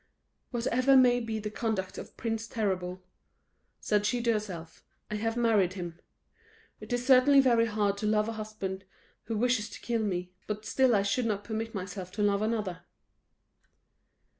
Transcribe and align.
"Whatever 0.49 0.97
may 0.97 1.19
be 1.19 1.37
the 1.37 1.51
conduct 1.51 1.99
of 1.99 2.17
Prince 2.17 2.47
Terrible," 2.47 3.03
said 3.79 4.03
she 4.03 4.19
to 4.23 4.33
herself, 4.33 4.83
"I 5.11 5.15
have 5.17 5.37
married 5.37 5.73
him. 5.73 5.99
It 6.79 6.91
is 6.91 7.05
certainly 7.05 7.39
very 7.39 7.67
hard 7.67 7.97
to 7.97 8.07
love 8.07 8.27
a 8.27 8.31
husband 8.33 8.83
who 9.25 9.37
wished 9.37 9.73
to 9.73 9.79
kill 9.81 10.01
me, 10.01 10.31
but 10.47 10.65
still 10.65 10.95
I 10.95 11.03
should 11.03 11.27
not 11.27 11.43
permit 11.43 11.75
myself 11.75 12.11
to 12.13 12.23
love 12.23 12.41
another." 12.41 12.81